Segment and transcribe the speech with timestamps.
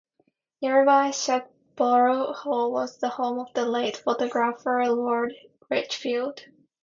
[0.63, 5.35] Nearby Shugborough Hall was the home of the late photographer Lord
[5.69, 6.43] Lichfield.